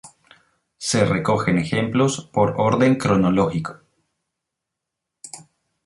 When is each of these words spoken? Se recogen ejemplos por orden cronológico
Se 0.79 1.05
recogen 1.05 1.59
ejemplos 1.59 2.27
por 2.33 2.55
orden 2.57 2.95
cronológico 2.95 3.81